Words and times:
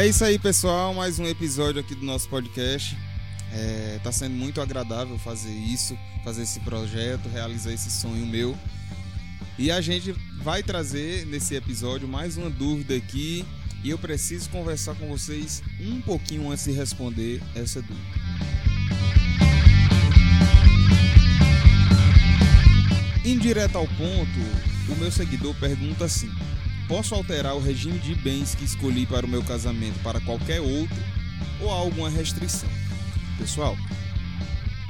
É 0.00 0.06
isso 0.06 0.24
aí, 0.24 0.38
pessoal. 0.38 0.94
Mais 0.94 1.18
um 1.18 1.26
episódio 1.26 1.78
aqui 1.78 1.94
do 1.94 2.06
nosso 2.06 2.26
podcast. 2.26 2.96
É, 3.52 4.00
tá 4.02 4.10
sendo 4.10 4.34
muito 4.34 4.58
agradável 4.58 5.18
fazer 5.18 5.52
isso, 5.52 5.94
fazer 6.24 6.44
esse 6.44 6.58
projeto, 6.60 7.28
realizar 7.28 7.70
esse 7.70 7.90
sonho 7.90 8.24
meu. 8.24 8.56
E 9.58 9.70
a 9.70 9.78
gente 9.82 10.12
vai 10.42 10.62
trazer 10.62 11.26
nesse 11.26 11.54
episódio 11.54 12.08
mais 12.08 12.38
uma 12.38 12.48
dúvida 12.48 12.96
aqui. 12.96 13.44
E 13.84 13.90
eu 13.90 13.98
preciso 13.98 14.48
conversar 14.48 14.94
com 14.94 15.06
vocês 15.06 15.62
um 15.78 16.00
pouquinho 16.00 16.50
antes 16.50 16.64
de 16.64 16.72
responder 16.72 17.42
essa 17.54 17.82
dúvida. 17.82 18.00
Indireto 23.22 23.76
ao 23.76 23.86
ponto, 23.86 24.40
o 24.88 24.96
meu 24.96 25.12
seguidor 25.12 25.54
pergunta 25.56 26.06
assim: 26.06 26.30
Posso 26.90 27.14
alterar 27.14 27.54
o 27.54 27.60
regime 27.60 28.00
de 28.00 28.16
bens 28.16 28.52
que 28.56 28.64
escolhi 28.64 29.06
para 29.06 29.24
o 29.24 29.28
meu 29.28 29.44
casamento 29.44 29.96
para 30.02 30.20
qualquer 30.22 30.60
outro 30.60 30.96
ou 31.60 31.70
há 31.70 31.74
alguma 31.74 32.10
restrição? 32.10 32.68
Pessoal, 33.38 33.76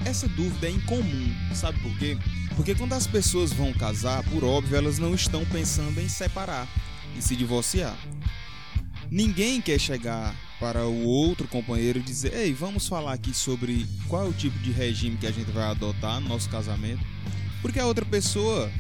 essa 0.06 0.26
dúvida 0.26 0.66
é 0.66 0.70
incomum, 0.70 1.30
sabe 1.54 1.78
por 1.80 1.95
quê? 1.98 2.16
Porque 2.56 2.74
quando 2.74 2.95
as 2.95 3.06
pessoas 3.06 3.52
vão 3.52 3.74
casar, 3.74 4.24
por 4.30 4.42
óbvio, 4.42 4.78
elas 4.78 4.98
não 4.98 5.14
estão 5.14 5.45
pensando 5.45 6.00
em 6.00 6.09
separar, 6.09 6.66
em 7.14 7.20
se 7.20 7.36
divorciar. 7.36 7.95
Ninguém 9.10 9.60
quer 9.60 9.78
chegar 9.78 10.34
para 10.59 10.87
o 10.87 11.04
outro 11.04 11.46
companheiro 11.48 11.98
e 11.98 12.02
dizer: 12.02 12.32
Ei, 12.32 12.54
vamos 12.54 12.88
falar 12.88 13.12
aqui 13.12 13.34
sobre 13.34 13.87
qual 14.09 14.24
é 14.24 14.28
o 14.28 14.32
tipo 14.32 14.59
de 14.60 14.73
regime 14.73 15.18
que 15.18 15.26
a 15.26 15.32
gente 15.32 15.51
vai 15.51 15.64
adotar 15.64 16.18
no 16.18 16.30
nosso 16.30 16.48
casamento. 16.48 17.04
Porque 17.60 17.78
a 17.78 17.87
outra 17.87 18.06
pessoa 18.06 18.73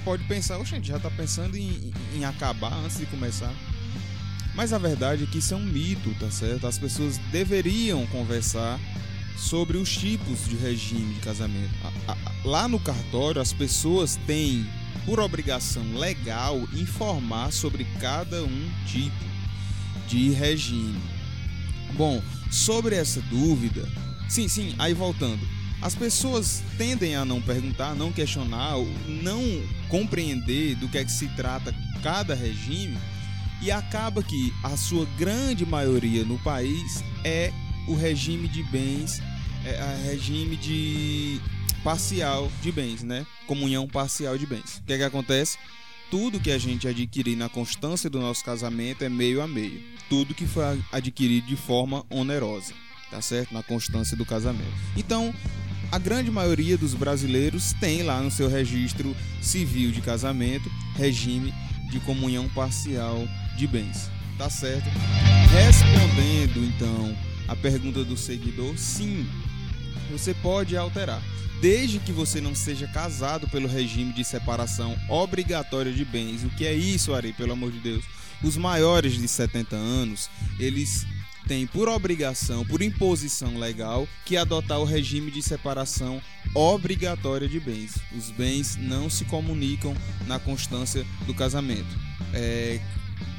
pode 0.00 0.24
pensar: 0.24 0.58
Oxe, 0.58 0.74
a 0.74 0.76
gente 0.76 0.88
já 0.88 0.96
está 0.96 1.10
pensando 1.10 1.56
em, 1.56 1.92
em 2.14 2.24
acabar 2.24 2.72
antes 2.72 2.98
de 2.98 3.06
começar. 3.06 3.52
Mas 4.54 4.72
a 4.72 4.78
verdade 4.78 5.24
é 5.24 5.26
que 5.26 5.38
isso 5.38 5.54
é 5.54 5.56
um 5.56 5.64
mito, 5.64 6.14
tá 6.18 6.30
certo? 6.30 6.66
As 6.66 6.78
pessoas 6.78 7.18
deveriam 7.30 8.06
conversar 8.08 8.78
sobre 9.36 9.78
os 9.78 9.96
tipos 9.96 10.46
de 10.48 10.56
regime 10.56 11.14
de 11.14 11.20
casamento. 11.20 11.72
Lá 12.44 12.68
no 12.68 12.78
cartório, 12.78 13.40
as 13.40 13.52
pessoas 13.52 14.16
têm 14.26 14.66
por 15.06 15.18
obrigação 15.20 15.94
legal 15.94 16.58
informar 16.74 17.52
sobre 17.52 17.84
cada 18.00 18.42
um 18.42 18.70
tipo 18.86 19.24
de 20.08 20.30
regime. 20.30 21.00
Bom, 21.94 22.22
sobre 22.50 22.96
essa 22.96 23.20
dúvida, 23.22 23.88
sim, 24.28 24.48
sim, 24.48 24.74
aí 24.78 24.92
voltando. 24.92 25.59
As 25.82 25.94
pessoas 25.94 26.62
tendem 26.76 27.16
a 27.16 27.24
não 27.24 27.40
perguntar, 27.40 27.94
não 27.94 28.12
questionar, 28.12 28.74
não 29.06 29.42
compreender 29.88 30.74
do 30.76 30.88
que 30.88 30.98
é 30.98 31.04
que 31.04 31.12
se 31.12 31.28
trata 31.28 31.74
cada 32.02 32.34
regime 32.34 32.98
e 33.62 33.70
acaba 33.70 34.22
que 34.22 34.52
a 34.62 34.76
sua 34.76 35.06
grande 35.18 35.64
maioria 35.64 36.24
no 36.24 36.38
país 36.40 37.02
é 37.24 37.52
o 37.88 37.94
regime 37.94 38.46
de 38.46 38.62
bens, 38.64 39.22
é 39.64 39.80
a 39.80 40.10
regime 40.10 40.56
de 40.56 41.40
parcial 41.82 42.50
de 42.62 42.70
bens, 42.70 43.02
né? 43.02 43.26
Comunhão 43.46 43.88
parcial 43.88 44.36
de 44.36 44.46
bens. 44.46 44.78
O 44.78 44.82
que 44.84 44.92
é 44.92 44.98
que 44.98 45.04
acontece? 45.04 45.58
Tudo 46.10 46.40
que 46.40 46.50
a 46.50 46.58
gente 46.58 46.88
adquirir 46.88 47.36
na 47.36 47.48
constância 47.48 48.10
do 48.10 48.20
nosso 48.20 48.44
casamento 48.44 49.04
é 49.04 49.08
meio 49.08 49.40
a 49.40 49.46
meio. 49.46 49.82
Tudo 50.08 50.34
que 50.34 50.46
foi 50.46 50.82
adquirido 50.90 51.46
de 51.46 51.56
forma 51.56 52.04
onerosa, 52.10 52.74
tá 53.10 53.22
certo? 53.22 53.54
Na 53.54 53.62
constância 53.62 54.16
do 54.16 54.26
casamento. 54.26 54.74
Então, 54.96 55.32
a 55.90 55.98
grande 55.98 56.30
maioria 56.30 56.78
dos 56.78 56.94
brasileiros 56.94 57.72
tem 57.80 58.02
lá 58.02 58.20
no 58.20 58.30
seu 58.30 58.48
registro 58.48 59.16
civil 59.42 59.90
de 59.90 60.00
casamento 60.00 60.70
regime 60.94 61.52
de 61.90 61.98
comunhão 62.00 62.48
parcial 62.50 63.26
de 63.56 63.66
bens. 63.66 64.08
Tá 64.38 64.48
certo? 64.48 64.88
Respondendo 65.50 66.64
então 66.64 67.16
a 67.48 67.56
pergunta 67.56 68.04
do 68.04 68.16
seguidor, 68.16 68.78
sim, 68.78 69.26
você 70.10 70.32
pode 70.32 70.76
alterar. 70.76 71.20
Desde 71.60 71.98
que 71.98 72.12
você 72.12 72.40
não 72.40 72.54
seja 72.54 72.86
casado 72.86 73.48
pelo 73.48 73.68
regime 73.68 74.12
de 74.12 74.24
separação 74.24 74.96
obrigatória 75.08 75.92
de 75.92 76.04
bens. 76.04 76.42
O 76.44 76.50
que 76.50 76.64
é 76.64 76.72
isso, 76.72 77.12
Ari, 77.12 77.34
pelo 77.34 77.52
amor 77.52 77.70
de 77.70 77.80
Deus? 77.80 78.04
Os 78.42 78.56
maiores 78.56 79.14
de 79.14 79.28
70 79.28 79.76
anos, 79.76 80.30
eles 80.58 81.04
têm 81.50 81.66
por 81.66 81.88
obrigação, 81.88 82.64
por 82.64 82.80
imposição 82.80 83.58
legal, 83.58 84.06
que 84.24 84.36
adotar 84.36 84.78
o 84.78 84.84
regime 84.84 85.32
de 85.32 85.42
separação 85.42 86.22
obrigatória 86.54 87.48
de 87.48 87.58
bens. 87.58 87.96
Os 88.16 88.30
bens 88.30 88.76
não 88.76 89.10
se 89.10 89.24
comunicam 89.24 89.92
na 90.28 90.38
constância 90.38 91.04
do 91.26 91.34
casamento. 91.34 91.88
É, 92.32 92.78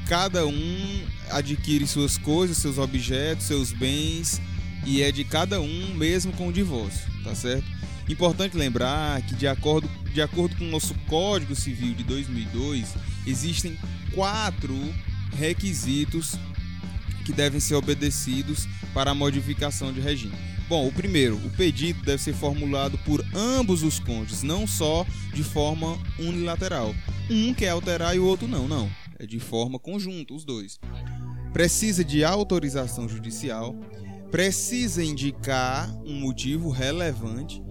cada 0.06 0.46
um 0.46 1.06
adquire 1.30 1.86
suas 1.86 2.18
coisas, 2.18 2.58
seus 2.58 2.76
objetos, 2.76 3.46
seus 3.46 3.72
bens 3.72 4.42
e 4.84 5.00
é 5.00 5.10
de 5.10 5.24
cada 5.24 5.58
um 5.62 5.94
mesmo 5.94 6.34
com 6.34 6.48
o 6.48 6.52
divórcio, 6.52 7.10
tá 7.24 7.34
certo? 7.34 7.64
Importante 8.10 8.58
lembrar 8.58 9.22
que 9.22 9.34
de 9.34 9.48
acordo, 9.48 9.88
de 10.12 10.20
acordo 10.20 10.54
com 10.56 10.64
o 10.64 10.70
nosso 10.70 10.94
Código 11.06 11.56
Civil 11.56 11.94
de 11.94 12.04
2002, 12.04 12.88
existem 13.26 13.74
quatro 14.14 14.76
requisitos 15.38 16.36
que 17.22 17.32
devem 17.32 17.60
ser 17.60 17.74
obedecidos 17.74 18.66
para 18.92 19.10
a 19.10 19.14
modificação 19.14 19.92
de 19.92 20.00
regime. 20.00 20.34
Bom, 20.68 20.86
o 20.86 20.92
primeiro, 20.92 21.36
o 21.36 21.50
pedido 21.50 22.02
deve 22.02 22.22
ser 22.22 22.34
formulado 22.34 22.96
por 22.98 23.24
ambos 23.34 23.82
os 23.82 23.98
cônjuges, 23.98 24.42
não 24.42 24.66
só 24.66 25.06
de 25.34 25.42
forma 25.42 25.98
unilateral. 26.18 26.94
Um 27.30 27.52
quer 27.52 27.70
alterar 27.70 28.16
e 28.16 28.18
o 28.18 28.24
outro 28.24 28.48
não, 28.48 28.66
não. 28.66 28.90
É 29.18 29.26
de 29.26 29.38
forma 29.38 29.78
conjunta, 29.78 30.34
os 30.34 30.44
dois. 30.44 30.80
Precisa 31.52 32.04
de 32.04 32.24
autorização 32.24 33.08
judicial 33.08 33.76
precisa 34.32 35.04
indicar 35.04 35.94
um 36.06 36.18
motivo 36.18 36.70
relevante 36.70 37.62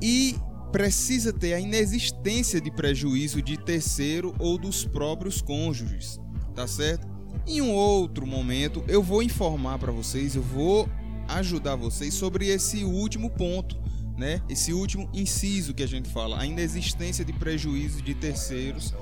e 0.00 0.36
precisa 0.70 1.32
ter 1.32 1.54
a 1.54 1.60
inexistência 1.60 2.60
de 2.60 2.70
prejuízo 2.70 3.42
de 3.42 3.58
terceiro 3.58 4.32
ou 4.38 4.56
dos 4.56 4.86
próprios 4.86 5.42
cônjuges, 5.42 6.20
tá 6.54 6.68
certo? 6.68 7.11
Em 7.46 7.60
um 7.60 7.72
outro 7.72 8.26
momento 8.26 8.84
eu 8.88 9.02
vou 9.02 9.22
informar 9.22 9.78
para 9.78 9.92
vocês, 9.92 10.34
eu 10.34 10.42
vou 10.42 10.88
ajudar 11.28 11.76
vocês 11.76 12.14
sobre 12.14 12.48
esse 12.48 12.84
último 12.84 13.30
ponto, 13.30 13.76
né? 14.16 14.40
Esse 14.48 14.72
último 14.72 15.08
inciso 15.12 15.74
que 15.74 15.82
a 15.82 15.88
gente 15.88 16.08
fala, 16.08 16.40
a 16.40 16.46
inexistência 16.46 17.24
de 17.24 17.32
prejuízo 17.32 18.02
de 18.02 18.14
terceiros 18.14 18.94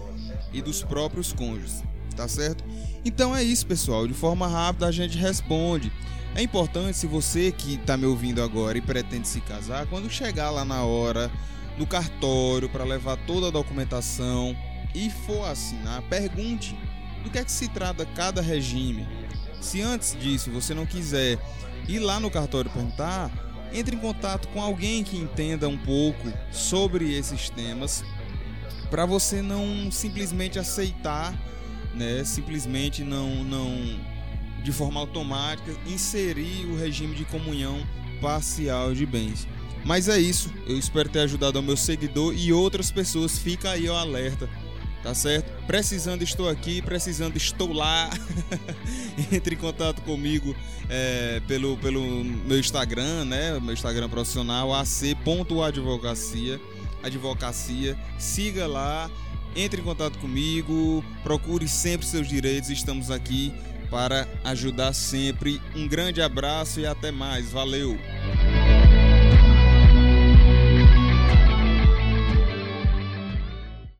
e 0.52 0.62
dos 0.62 0.82
próprios 0.82 1.32
cônjuges, 1.32 1.82
tá 2.16 2.26
certo? 2.28 2.64
Então 3.04 3.34
é 3.34 3.42
isso, 3.42 3.66
pessoal. 3.66 4.06
De 4.06 4.14
forma 4.14 4.47
rápida 4.47 4.86
a 4.86 4.92
gente 4.92 5.16
responde. 5.18 5.92
É 6.34 6.42
importante 6.42 6.97
se 6.97 7.06
você 7.06 7.50
que 7.50 7.74
está 7.74 7.97
me 7.97 8.06
ouvindo 8.06 8.41
agora 8.42 8.78
e 8.78 8.80
pretende 8.80 9.26
se 9.26 9.41
casar, 9.41 9.86
quando 9.86 10.08
chegar 10.08 10.50
lá 10.50 10.64
na 10.64 10.84
hora, 10.84 11.30
no 11.76 11.86
cartório, 11.86 12.68
para 12.68 12.84
levar 12.84 13.16
toda 13.26 13.48
a 13.48 13.50
documentação 13.50 14.56
e 14.94 15.10
for 15.10 15.44
assinar, 15.48 16.02
pergunte 16.02 16.76
do 17.22 17.31
que 17.31 17.38
é 17.38 17.44
que 17.44 17.53
se 17.53 17.69
trata 17.69 18.06
cada 18.06 18.41
regime. 18.41 19.06
Se 19.60 19.81
antes 19.81 20.16
disso 20.19 20.50
você 20.50 20.75
não 20.75 20.86
quiser 20.86 21.38
ir 21.88 21.98
lá 21.98 22.19
no 22.19 22.31
cartório 22.31 22.70
perguntar, 22.70 23.31
entre 23.72 23.94
em 23.94 23.98
contato 23.98 24.48
com 24.48 24.60
alguém 24.60 25.04
que 25.04 25.16
entenda 25.16 25.69
um 25.69 25.76
pouco 25.76 26.32
sobre 26.50 27.14
esses 27.14 27.50
temas, 27.50 28.04
para 28.91 29.06
você 29.06 29.41
não 29.41 29.91
simplesmente 29.91 30.59
aceitar, 30.59 31.34
né? 31.94 32.25
Simplesmente 32.25 33.04
não 33.04 33.44
não 33.44 34.00
de 34.62 34.72
forma 34.72 35.00
automática, 35.00 35.72
inserir 35.86 36.66
o 36.66 36.76
regime 36.76 37.14
de 37.14 37.25
comunhão 37.25 37.80
parcial 38.20 38.92
de 38.92 39.06
bens. 39.06 39.48
Mas 39.84 40.09
é 40.09 40.19
isso, 40.19 40.53
eu 40.66 40.78
espero 40.78 41.09
ter 41.09 41.20
ajudado 41.20 41.59
ao 41.59 41.64
meu 41.64 41.76
seguidor 41.76 42.34
e 42.36 42.53
outras 42.53 42.91
pessoas. 42.91 43.39
Fica 43.39 43.71
aí 43.71 43.89
o 43.89 43.94
alerta, 43.94 44.48
tá 45.02 45.14
certo? 45.14 45.50
Precisando 45.66 46.22
estou 46.22 46.48
aqui, 46.48 46.82
precisando 46.82 47.36
estou 47.36 47.72
lá. 47.72 48.10
Entre 49.32 49.54
em 49.54 49.58
contato 49.58 50.02
comigo 50.02 50.54
é, 50.88 51.41
pelo, 51.47 51.76
pelo 51.78 52.02
meu 52.24 52.58
Instagram, 52.58 53.24
né? 53.24 53.58
Meu 53.60 53.72
Instagram 53.72 54.08
profissional, 54.08 54.74
ac.advocacia. 54.74 56.60
Advocacia. 57.02 57.97
Siga 58.18 58.66
lá, 58.66 59.10
entre 59.56 59.80
em 59.80 59.84
contato 59.84 60.18
comigo, 60.18 61.04
procure 61.22 61.66
sempre 61.66 62.06
seus 62.06 62.28
direitos. 62.28 62.70
Estamos 62.70 63.10
aqui 63.10 63.53
para 63.91 64.28
ajudar 64.44 64.92
sempre. 64.92 65.60
Um 65.74 65.88
grande 65.88 66.22
abraço 66.22 66.80
e 66.80 66.86
até 66.86 67.10
mais. 67.10 67.50
Valeu! 67.50 67.98